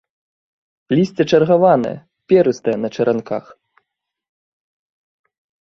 Лісце 0.99 1.23
чаргаванае, 1.33 1.93
перыстае, 2.33 2.75
на 2.87 2.93
чаранках. 2.97 3.45